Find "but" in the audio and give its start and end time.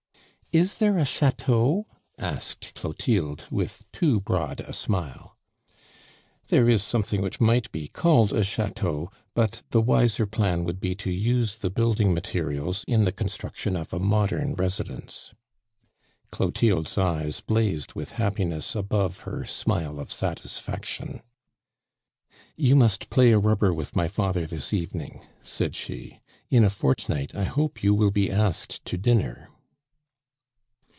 9.33-9.63